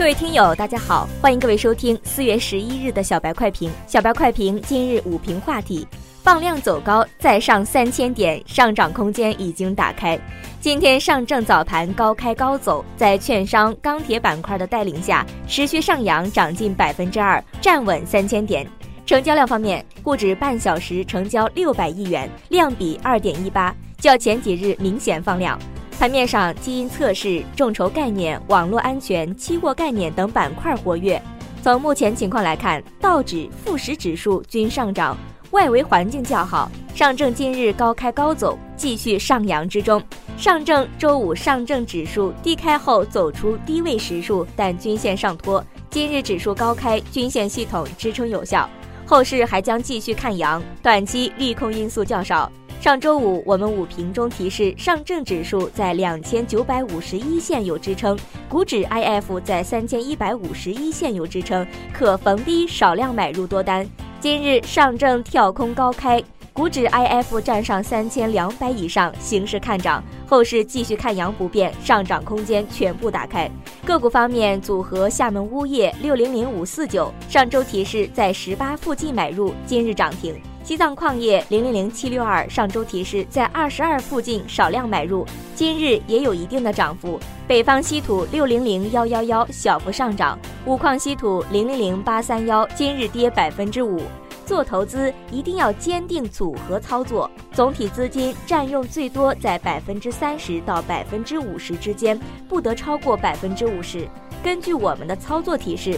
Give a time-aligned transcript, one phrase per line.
[0.00, 3.70] 各位听友，大家好，欢迎各位收听四月十一日的小白快评。
[3.86, 5.86] 小白快评今日午评话题：
[6.22, 10.18] 放量走高，再上三千点，上涨空间已经打开。
[10.58, 18.66] 今天上证早盘高开高走，在券商、钢铁板块的带领下，持续上扬，涨近百分之二，站稳三千点。
[19.04, 25.58] 成交量方面，沪指半小时成交六百亿元，量比二点一八，较前几日明显放量。
[26.00, 31.20] 盘面上，基因测试、众筹概念、网络安全、期货概念等板块活跃。
[31.62, 35.14] 从目前情况来看，道指、富时指数均上涨，
[35.50, 36.72] 外围环境较好。
[36.94, 40.02] 上证今日高开高走，继续上扬之中。
[40.38, 45.62] 上证周五上证指数低开后走出低位实数，但均线上拖。
[45.90, 48.66] 今日指数高开，均线系统支撑有效，
[49.10, 52.48] 后市还将继续看阳，短期利空因素较少。
[52.80, 58.16] 上周五，我们午评中提示，上证指数在两千九百五十一线有支撑，
[58.48, 63.84] 股指 IF 在三千一百五十一线有支撑，可逢低少量买入多单。
[64.20, 66.22] 今日上证跳空高开，
[66.60, 73.50] 股指 IF 站上三千两百以上，形势看涨，后市继续看阳不变，上涨空间全部打开。
[73.82, 80.38] 个股方面，组合厦门钨业六零零五四九，上周提示在十八附近买入，今日涨停。
[80.62, 87.18] 西藏矿业零零零七六二上周提示在二十二附近少量买入，今日也有一定的涨幅。
[87.48, 94.02] 北方稀土六零零幺幺幺小幅上涨，五矿稀土零零零八三幺今日跌百分之五。
[94.50, 102.18] 做投资一定要坚定组合操作，总体资金占用最多在百分之三十到百分之五十之间，
[102.48, 104.08] 不得超过百分之五十。
[104.42, 105.96] 根据我们的操作提示。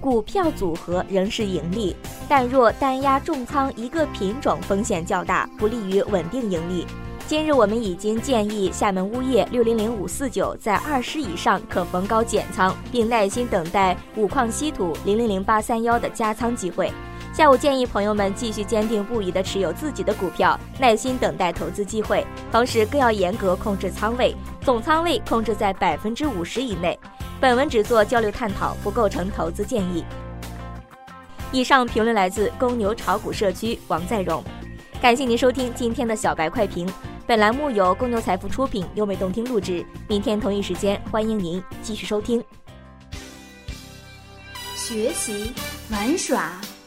[0.00, 1.96] 股票组合仍是盈利，
[2.28, 6.86] 但若单压重仓一个品种，风险较大，不利于稳定盈利。
[7.26, 16.92] 今日我们已经建议厦门钨业六零零五四九在二十以上可逢高减仓，并耐心等待五矿稀土零零零八三幺的加仓机会。
[17.34, 26.96] 下午建议朋友们继续坚定不移地持有自己的股票，耐心等待投资机会，同时更要严格控制仓位，总仓位控制在百分之五十以内。
[27.40, 30.04] 本文只做交流探讨，不构成投资建议。
[31.50, 34.40] 以上评论来自公牛炒股社区王在荣，
[35.02, 36.88] 感谢您收听今天的小白快评。
[37.26, 39.84] 本栏目由公牛财富出品，优美动听录制。
[40.06, 42.40] 明天同一时间，欢迎您继续收听。
[44.76, 45.52] 学习
[45.90, 46.52] 玩耍